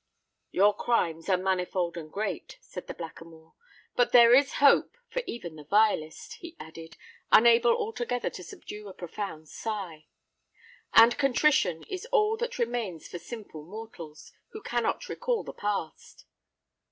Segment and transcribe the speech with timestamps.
[0.49, 3.53] "Your crimes are manifold and great," said the Blackamoor;
[3.95, 6.97] "but there is hope for even the vilest," he added,
[7.31, 10.07] unable altogether to subdue a profound sigh;
[10.91, 16.25] "and contrition is all that remains for sinful mortals, who cannot recall the past."